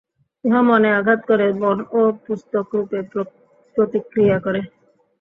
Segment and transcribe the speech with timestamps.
[0.43, 2.99] উহা মনে আঘাত করে, মনও পুস্তকরূপে
[3.75, 4.61] প্রতিক্রিয়া করে।